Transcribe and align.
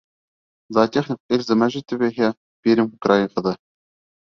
Зоотехник 0.77 1.21
Эльза 1.37 1.59
Мәжитова 1.65 2.11
иһә— 2.15 2.31
Пермь 2.65 2.91
крайы 3.07 3.31
ҡыҙы. 3.37 3.57